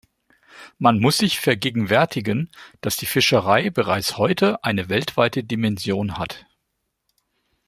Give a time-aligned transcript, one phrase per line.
[0.79, 2.49] Man muss sich vergegenwärtigen,
[2.81, 6.47] dass die Fischerei bereits heute eine weltweite Dimension hat.